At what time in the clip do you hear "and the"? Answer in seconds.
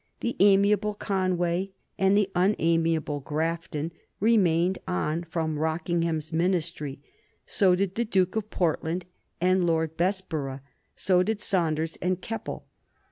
1.99-2.31